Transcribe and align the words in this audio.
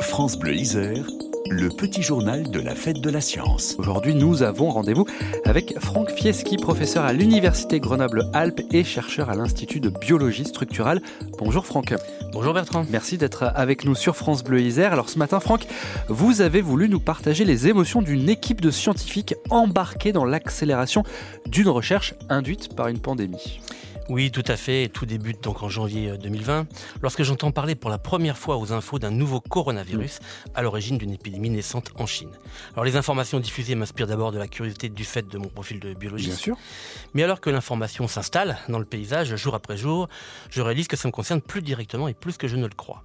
France 0.00 0.38
Bleu 0.38 0.54
Isère, 0.54 1.06
le 1.50 1.68
petit 1.68 2.02
journal 2.02 2.50
de 2.50 2.60
la 2.60 2.74
fête 2.74 3.00
de 3.00 3.10
la 3.10 3.20
science. 3.20 3.76
Aujourd'hui, 3.78 4.14
nous 4.14 4.42
avons 4.42 4.70
rendez-vous 4.70 5.06
avec 5.44 5.78
Franck 5.80 6.10
Fieschi, 6.10 6.56
professeur 6.56 7.04
à 7.04 7.12
l'Université 7.12 7.80
Grenoble-Alpes 7.80 8.62
et 8.72 8.84
chercheur 8.84 9.30
à 9.30 9.34
l'Institut 9.34 9.80
de 9.80 9.90
biologie 9.90 10.44
structurale. 10.44 11.02
Bonjour 11.38 11.66
Franck. 11.66 11.94
Bonjour 12.30 12.52
Bertrand. 12.52 12.84
Merci 12.90 13.16
d'être 13.16 13.44
avec 13.54 13.84
nous 13.84 13.94
sur 13.94 14.14
France 14.14 14.44
Bleu 14.44 14.60
Isère. 14.60 14.92
Alors 14.92 15.08
ce 15.08 15.18
matin, 15.18 15.40
Franck, 15.40 15.66
vous 16.08 16.42
avez 16.42 16.60
voulu 16.60 16.88
nous 16.88 17.00
partager 17.00 17.44
les 17.44 17.68
émotions 17.68 18.02
d'une 18.02 18.28
équipe 18.28 18.60
de 18.60 18.70
scientifiques 18.70 19.34
embarqués 19.48 20.12
dans 20.12 20.26
l'accélération 20.26 21.04
d'une 21.46 21.68
recherche 21.68 22.14
induite 22.28 22.76
par 22.76 22.88
une 22.88 22.98
pandémie. 22.98 23.60
Oui, 24.08 24.30
tout 24.30 24.44
à 24.46 24.56
fait. 24.56 24.88
Tout 24.88 25.04
débute 25.04 25.42
donc 25.42 25.62
en 25.62 25.68
janvier 25.68 26.16
2020, 26.16 26.60
euh, 26.60 26.64
lorsque 27.02 27.22
j'entends 27.22 27.50
parler 27.50 27.74
pour 27.74 27.90
la 27.90 27.98
première 27.98 28.38
fois 28.38 28.56
aux 28.56 28.72
infos 28.72 28.98
d'un 28.98 29.10
nouveau 29.10 29.40
coronavirus 29.40 30.20
à 30.54 30.62
l'origine 30.62 30.96
d'une 30.96 31.12
épidémie 31.12 31.50
naissante 31.50 31.92
en 31.96 32.06
Chine. 32.06 32.30
Alors 32.72 32.86
les 32.86 32.96
informations 32.96 33.38
diffusées 33.38 33.74
m'inspirent 33.74 34.06
d'abord 34.06 34.32
de 34.32 34.38
la 34.38 34.48
curiosité 34.48 34.88
du 34.88 35.04
fait 35.04 35.28
de 35.28 35.36
mon 35.36 35.48
profil 35.48 35.78
de 35.78 35.92
biologiste. 35.92 36.30
Bien 36.30 36.38
sûr. 36.38 36.56
Mais 37.12 37.22
alors 37.22 37.42
que 37.42 37.50
l'information 37.50 38.08
s'installe 38.08 38.56
dans 38.70 38.78
le 38.78 38.86
paysage 38.86 39.36
jour 39.36 39.54
après 39.54 39.76
jour, 39.76 40.08
je 40.48 40.62
réalise 40.62 40.88
que 40.88 40.96
ça 40.96 41.06
me 41.06 41.12
concerne 41.12 41.42
plus 41.42 41.60
directement 41.60 42.08
et 42.08 42.14
plus 42.20 42.36
que 42.36 42.48
je 42.48 42.56
ne 42.56 42.66
le 42.66 42.74
crois. 42.74 43.02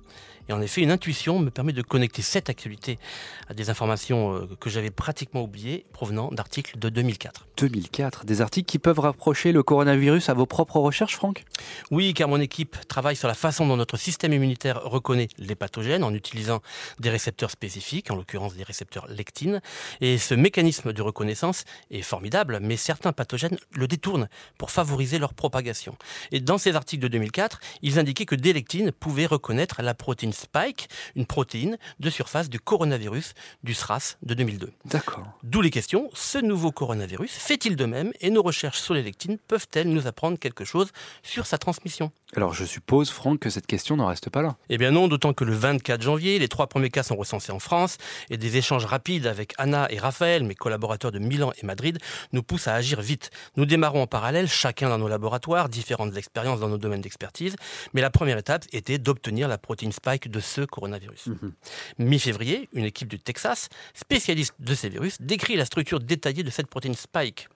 Et 0.49 0.53
en 0.53 0.61
effet, 0.61 0.81
une 0.81 0.91
intuition 0.91 1.39
me 1.39 1.49
permet 1.49 1.71
de 1.71 1.81
connecter 1.81 2.21
cette 2.21 2.49
actualité 2.49 2.99
à 3.47 3.53
des 3.53 3.69
informations 3.69 4.35
euh, 4.35 4.49
que 4.59 4.69
j'avais 4.69 4.91
pratiquement 4.91 5.41
oubliées 5.41 5.85
provenant 5.93 6.29
d'articles 6.31 6.77
de 6.77 6.89
2004. 6.89 7.47
2004, 7.57 8.25
des 8.25 8.41
articles 8.41 8.69
qui 8.69 8.79
peuvent 8.79 8.99
rapprocher 8.99 9.51
le 9.51 9.63
coronavirus 9.63 10.29
à 10.29 10.33
vos 10.33 10.45
propres 10.45 10.79
recherches, 10.79 11.15
Franck? 11.15 11.45
Oui, 11.91 12.13
car 12.13 12.27
mon 12.27 12.41
équipe 12.41 12.75
travaille 12.87 13.15
sur 13.15 13.27
la 13.27 13.33
façon 13.35 13.65
dont 13.65 13.77
notre 13.77 13.95
système 13.95 14.33
immunitaire 14.33 14.81
reconnaît 14.83 15.29
les 15.37 15.55
pathogènes 15.55 16.03
en 16.03 16.13
utilisant 16.13 16.61
des 16.99 17.09
récepteurs 17.09 17.51
spécifiques, 17.51 18.11
en 18.11 18.15
l'occurrence 18.15 18.55
des 18.55 18.63
récepteurs 18.63 19.07
lectines. 19.07 19.61
Et 20.01 20.17
ce 20.17 20.33
mécanisme 20.33 20.91
de 20.91 21.01
reconnaissance 21.01 21.63
est 21.89 22.01
formidable, 22.01 22.59
mais 22.61 22.75
certains 22.75 23.13
pathogènes 23.13 23.57
le 23.71 23.87
détournent 23.87 24.27
pour 24.57 24.71
favoriser 24.71 25.19
leur 25.19 25.33
propagation. 25.33 25.95
Et 26.31 26.41
dans 26.41 26.57
ces 26.57 26.75
articles 26.75 27.03
de 27.03 27.07
2004, 27.07 27.59
ils 27.81 27.99
indiquaient 27.99 28.25
que 28.25 28.35
des 28.35 28.51
lectines 28.51 28.91
pouvaient 29.03 29.25
reconnaître 29.25 29.81
la 29.81 29.93
protéine 29.93 30.31
spike, 30.31 30.87
une 31.17 31.25
protéine 31.25 31.77
de 31.99 32.09
surface 32.09 32.49
du 32.49 32.57
coronavirus 32.57 33.33
du 33.61 33.73
SRAS 33.73 34.15
de 34.21 34.33
2002. 34.33 34.71
D'accord. 34.85 35.27
D'où 35.43 35.59
les 35.59 35.71
questions, 35.71 36.09
ce 36.13 36.37
nouveau 36.37 36.71
coronavirus 36.71 37.33
fait-il 37.33 37.75
de 37.75 37.83
même 37.83 38.13
et 38.21 38.29
nos 38.29 38.41
recherches 38.41 38.79
sur 38.79 38.93
les 38.93 39.03
lectines 39.03 39.37
peuvent-elles 39.49 39.89
nous 39.89 40.07
apprendre 40.07 40.39
quelque 40.39 40.63
chose 40.63 40.91
sur 41.21 41.45
sa 41.45 41.57
transmission? 41.57 42.13
Alors 42.35 42.53
je 42.53 42.63
suppose, 42.63 43.11
Franck, 43.11 43.41
que 43.41 43.49
cette 43.49 43.67
question 43.67 43.97
n'en 43.97 44.07
reste 44.07 44.29
pas 44.29 44.41
là. 44.41 44.55
Eh 44.69 44.77
bien 44.77 44.91
non, 44.91 45.09
d'autant 45.09 45.33
que 45.33 45.43
le 45.43 45.53
24 45.53 46.01
janvier, 46.01 46.39
les 46.39 46.47
trois 46.47 46.67
premiers 46.67 46.89
cas 46.89 47.03
sont 47.03 47.17
recensés 47.17 47.51
en 47.51 47.59
France 47.59 47.97
et 48.29 48.37
des 48.37 48.55
échanges 48.55 48.85
rapides 48.85 49.27
avec 49.27 49.53
Anna 49.57 49.91
et 49.91 49.99
Raphaël, 49.99 50.45
mes 50.45 50.55
collaborateurs 50.55 51.11
de 51.11 51.19
Milan 51.19 51.51
et 51.61 51.65
Madrid, 51.65 51.99
nous 52.31 52.41
poussent 52.41 52.69
à 52.69 52.73
agir 52.73 53.01
vite. 53.01 53.31
Nous 53.57 53.65
démarrons 53.65 54.03
en 54.03 54.07
parallèle, 54.07 54.47
chacun 54.47 54.87
dans 54.87 54.97
nos 54.97 55.09
laboratoires, 55.09 55.67
différentes 55.67 56.15
expériences 56.15 56.61
dans 56.61 56.69
nos 56.69 56.77
domaines 56.77 57.01
d'expertise, 57.01 57.57
mais 57.93 58.01
la 58.01 58.09
première 58.09 58.37
étape 58.37 58.63
était 58.71 58.92
d'obtenir 58.97 59.47
la 59.47 59.57
protéine 59.57 59.91
spike 59.91 60.29
de 60.29 60.39
ce 60.39 60.61
coronavirus. 60.61 61.27
Mhm. 61.27 61.53
Mi-février, 61.99 62.69
une 62.73 62.85
équipe 62.85 63.07
du 63.07 63.19
Texas, 63.19 63.69
spécialiste 63.93 64.55
de 64.59 64.75
ces 64.75 64.89
virus, 64.89 65.17
décrit 65.19 65.55
la 65.55 65.65
structure 65.65 65.99
détaillée 65.99 66.43
de 66.43 66.49
cette 66.49 66.67
protéine 66.67 66.95
spike. 66.95 67.47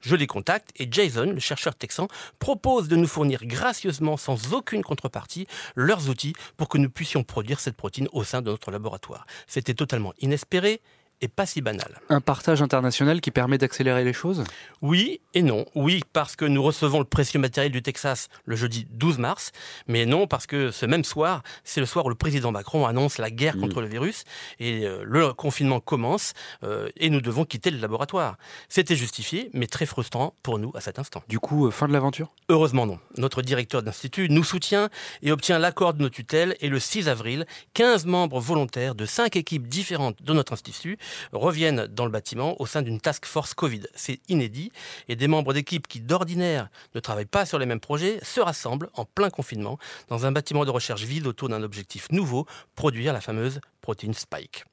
Je 0.00 0.16
les 0.16 0.26
contacte 0.26 0.70
et 0.76 0.88
Jason, 0.90 1.32
le 1.32 1.40
chercheur 1.40 1.74
texan, 1.74 2.08
propose 2.38 2.88
de 2.88 2.96
nous 2.96 3.06
fournir 3.06 3.44
gracieusement, 3.44 4.16
sans 4.16 4.54
aucune 4.54 4.82
contrepartie, 4.82 5.46
leurs 5.74 6.08
outils 6.08 6.34
pour 6.56 6.68
que 6.68 6.78
nous 6.78 6.90
puissions 6.90 7.24
produire 7.24 7.60
cette 7.60 7.76
protéine 7.76 8.08
au 8.12 8.24
sein 8.24 8.42
de 8.42 8.50
notre 8.50 8.70
laboratoire. 8.70 9.26
C'était 9.46 9.74
totalement 9.74 10.12
inespéré 10.20 10.80
et 11.20 11.28
pas 11.28 11.46
si 11.46 11.62
banal. 11.62 12.00
Un 12.08 12.20
partage 12.20 12.62
international 12.62 13.20
qui 13.20 13.30
permet 13.30 13.58
d'accélérer 13.58 14.04
les 14.04 14.12
choses? 14.12 14.44
Oui 14.82 15.20
et 15.34 15.42
non. 15.42 15.64
Oui, 15.74 16.02
parce 16.12 16.36
que 16.36 16.44
nous 16.44 16.62
recevons 16.62 16.98
le 16.98 17.04
précieux 17.04 17.40
matériel 17.40 17.72
du 17.72 17.82
Texas 17.82 18.28
le 18.44 18.56
jeudi 18.56 18.86
12 18.90 19.18
mars, 19.18 19.52
mais 19.86 20.06
non 20.06 20.26
parce 20.26 20.46
que 20.46 20.70
ce 20.70 20.86
même 20.86 21.04
soir, 21.04 21.42
c'est 21.64 21.80
le 21.80 21.86
soir 21.86 22.06
où 22.06 22.08
le 22.08 22.14
président 22.14 22.52
Macron 22.52 22.86
annonce 22.86 23.18
la 23.18 23.30
guerre 23.30 23.56
contre 23.56 23.80
le 23.80 23.86
virus 23.86 24.24
et 24.60 24.86
euh, 24.86 25.04
le 25.04 25.32
confinement 25.32 25.80
commence 25.80 26.34
euh, 26.64 26.88
et 26.96 27.10
nous 27.10 27.20
devons 27.20 27.44
quitter 27.44 27.70
le 27.70 27.78
laboratoire. 27.78 28.36
C'était 28.68 28.96
justifié, 28.96 29.50
mais 29.52 29.66
très 29.66 29.86
frustrant 29.86 30.34
pour 30.42 30.58
nous 30.58 30.72
à 30.74 30.80
cet 30.80 30.98
instant. 30.98 31.22
Du 31.28 31.38
coup, 31.38 31.66
euh, 31.66 31.70
fin 31.70 31.88
de 31.88 31.92
l'aventure? 31.92 32.32
Heureusement 32.48 32.86
non. 32.86 32.98
Notre 33.16 33.42
directeur 33.42 33.82
d'institut 33.82 34.28
nous 34.28 34.44
soutient 34.44 34.90
et 35.22 35.32
obtient 35.32 35.58
l'accord 35.58 35.94
de 35.94 36.02
nos 36.02 36.08
tutelles 36.08 36.56
et 36.60 36.68
le 36.68 36.78
6 36.78 37.08
avril, 37.08 37.46
15 37.74 38.06
membres 38.06 38.40
volontaires 38.40 38.94
de 38.94 39.06
5 39.06 39.36
équipes 39.36 39.66
différentes 39.66 40.22
de 40.22 40.32
notre 40.32 40.52
institut 40.52 40.98
reviennent 41.32 41.86
dans 41.86 42.04
le 42.04 42.10
bâtiment 42.10 42.60
au 42.60 42.66
sein 42.66 42.82
d'une 42.82 43.00
task 43.00 43.26
force 43.26 43.54
Covid. 43.54 43.82
C'est 43.94 44.20
inédit 44.28 44.72
et 45.08 45.16
des 45.16 45.28
membres 45.28 45.52
d'équipe 45.52 45.86
qui 45.86 46.00
d'ordinaire 46.00 46.68
ne 46.94 47.00
travaillent 47.00 47.26
pas 47.26 47.46
sur 47.46 47.58
les 47.58 47.66
mêmes 47.66 47.80
projets 47.80 48.18
se 48.22 48.40
rassemblent 48.40 48.90
en 48.94 49.04
plein 49.04 49.30
confinement 49.30 49.78
dans 50.08 50.26
un 50.26 50.32
bâtiment 50.32 50.64
de 50.64 50.70
recherche 50.70 51.02
vide 51.02 51.26
autour 51.26 51.48
d'un 51.48 51.62
objectif 51.62 52.10
nouveau, 52.10 52.46
produire 52.74 53.12
la 53.12 53.20
fameuse 53.20 53.60
protéine 53.80 54.14
Spike. 54.14 54.64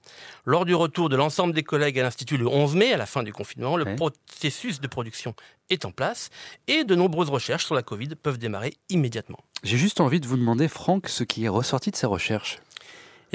Lors 0.45 0.65
du 0.65 0.73
retour 0.73 1.07
de 1.07 1.15
l'ensemble 1.15 1.53
des 1.53 1.61
collègues 1.61 1.99
à 1.99 2.03
l'Institut 2.03 2.37
le 2.37 2.47
11 2.47 2.75
mai, 2.75 2.93
à 2.93 2.97
la 2.97 3.05
fin 3.05 3.21
du 3.21 3.31
confinement, 3.31 3.77
le 3.77 3.95
processus 3.95 4.81
de 4.81 4.87
production 4.87 5.35
est 5.69 5.85
en 5.85 5.91
place 5.91 6.29
et 6.67 6.83
de 6.83 6.95
nombreuses 6.95 7.29
recherches 7.29 7.65
sur 7.65 7.75
la 7.75 7.83
Covid 7.83 8.09
peuvent 8.21 8.39
démarrer 8.39 8.73
immédiatement. 8.89 9.39
J'ai 9.63 9.77
juste 9.77 10.01
envie 10.01 10.19
de 10.19 10.27
vous 10.27 10.37
demander, 10.37 10.67
Franck, 10.67 11.07
ce 11.09 11.23
qui 11.23 11.45
est 11.45 11.49
ressorti 11.49 11.91
de 11.91 11.95
ces 11.95 12.07
recherches. 12.07 12.59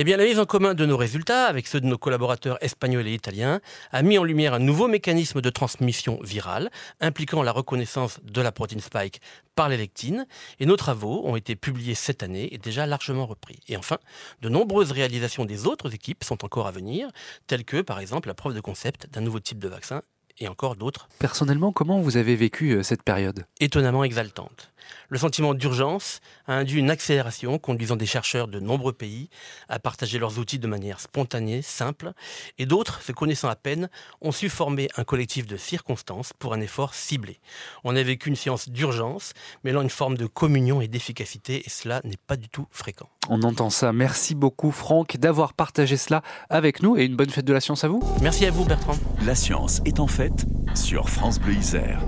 Eh 0.00 0.04
bien, 0.04 0.16
la 0.16 0.24
mise 0.24 0.38
en 0.38 0.46
commun 0.46 0.74
de 0.74 0.86
nos 0.86 0.96
résultats 0.96 1.46
avec 1.46 1.66
ceux 1.66 1.80
de 1.80 1.86
nos 1.86 1.98
collaborateurs 1.98 2.56
espagnols 2.62 3.08
et 3.08 3.14
italiens 3.14 3.60
a 3.90 4.02
mis 4.02 4.16
en 4.16 4.22
lumière 4.22 4.54
un 4.54 4.60
nouveau 4.60 4.86
mécanisme 4.86 5.40
de 5.40 5.50
transmission 5.50 6.20
virale 6.22 6.70
impliquant 7.00 7.42
la 7.42 7.50
reconnaissance 7.50 8.20
de 8.22 8.40
la 8.40 8.52
protéine 8.52 8.80
spike 8.80 9.20
par 9.56 9.68
les 9.68 9.76
lectines. 9.76 10.28
Et 10.60 10.66
nos 10.66 10.76
travaux 10.76 11.26
ont 11.26 11.34
été 11.34 11.56
publiés 11.56 11.96
cette 11.96 12.22
année 12.22 12.54
et 12.54 12.58
déjà 12.58 12.86
largement 12.86 13.26
repris. 13.26 13.58
Et 13.66 13.76
enfin, 13.76 13.98
de 14.40 14.48
nombreuses 14.48 14.92
réalisations 14.92 15.44
des 15.44 15.66
autres 15.66 15.92
équipes 15.92 16.22
sont 16.22 16.44
encore 16.44 16.68
à 16.68 16.70
venir, 16.70 17.10
telles 17.48 17.64
que, 17.64 17.80
par 17.80 17.98
exemple, 17.98 18.28
la 18.28 18.34
preuve 18.34 18.54
de 18.54 18.60
concept 18.60 19.10
d'un 19.10 19.22
nouveau 19.22 19.40
type 19.40 19.58
de 19.58 19.66
vaccin 19.66 20.02
et 20.40 20.48
encore 20.48 20.76
d'autres. 20.76 21.08
Personnellement, 21.18 21.72
comment 21.72 22.00
vous 22.00 22.16
avez 22.16 22.36
vécu 22.36 22.72
euh, 22.72 22.82
cette 22.82 23.02
période? 23.02 23.44
Étonnamment 23.60 24.04
exaltante. 24.04 24.70
Le 25.08 25.18
sentiment 25.18 25.54
d'urgence 25.54 26.20
a 26.46 26.54
induit 26.54 26.80
une 26.80 26.90
accélération 26.90 27.58
conduisant 27.58 27.96
des 27.96 28.06
chercheurs 28.06 28.48
de 28.48 28.60
nombreux 28.60 28.92
pays 28.92 29.28
à 29.68 29.78
partager 29.78 30.18
leurs 30.18 30.38
outils 30.38 30.58
de 30.58 30.66
manière 30.66 31.00
spontanée, 31.00 31.62
simple, 31.62 32.12
et 32.58 32.66
d'autres, 32.66 33.02
se 33.02 33.12
connaissant 33.12 33.48
à 33.48 33.56
peine, 33.56 33.88
ont 34.20 34.32
su 34.32 34.48
former 34.48 34.88
un 34.96 35.04
collectif 35.04 35.46
de 35.46 35.56
circonstances 35.56 36.32
pour 36.38 36.54
un 36.54 36.60
effort 36.60 36.94
ciblé. 36.94 37.40
On 37.84 37.96
a 37.96 38.02
vécu 38.02 38.28
une 38.28 38.36
science 38.36 38.68
d'urgence, 38.68 39.32
mêlant 39.64 39.82
une 39.82 39.90
forme 39.90 40.16
de 40.16 40.26
communion 40.26 40.80
et 40.80 40.88
d'efficacité, 40.88 41.62
et 41.66 41.70
cela 41.70 42.00
n'est 42.04 42.16
pas 42.16 42.36
du 42.36 42.48
tout 42.48 42.66
fréquent. 42.70 43.08
On 43.28 43.42
entend 43.42 43.70
ça. 43.70 43.92
Merci 43.92 44.34
beaucoup 44.34 44.70
Franck 44.70 45.16
d'avoir 45.16 45.52
partagé 45.52 45.96
cela 45.96 46.22
avec 46.48 46.82
nous 46.82 46.96
et 46.96 47.04
une 47.04 47.16
bonne 47.16 47.30
fête 47.30 47.44
de 47.44 47.52
la 47.52 47.60
science 47.60 47.84
à 47.84 47.88
vous. 47.88 48.00
Merci 48.20 48.46
à 48.46 48.50
vous 48.50 48.64
Bertrand. 48.64 48.96
La 49.26 49.34
science 49.34 49.82
est 49.84 49.98
en 49.98 50.06
fête 50.06 50.46
sur 50.74 51.10
France 51.10 51.40
Bleu 51.40 51.54
Isère. 51.54 52.00